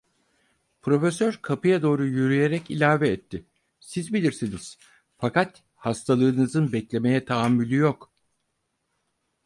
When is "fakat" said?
5.17-5.63